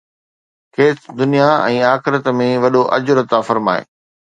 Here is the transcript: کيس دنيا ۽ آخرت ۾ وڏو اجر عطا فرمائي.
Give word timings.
کيس 0.77 0.97
دنيا 1.21 1.51
۽ 1.67 1.77
آخرت 1.93 2.33
۾ 2.41 2.49
وڏو 2.67 2.83
اجر 3.01 3.17
عطا 3.27 3.39
فرمائي. 3.53 3.83